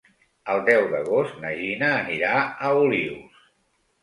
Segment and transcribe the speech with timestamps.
[0.53, 3.47] El deu d'agost na Gina anirà a Olius.